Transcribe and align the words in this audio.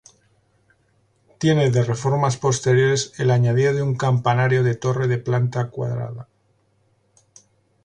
Tiene 1.37 1.69
de 1.69 1.83
reformas 1.83 2.35
posteriores 2.35 3.13
el 3.19 3.29
añadido 3.29 3.71
de 3.75 3.83
un 3.83 3.95
campanario 3.95 4.63
de 4.63 4.73
torre 4.73 5.07
de 5.07 5.19
planta 5.19 5.69
cuadrada. 5.69 6.27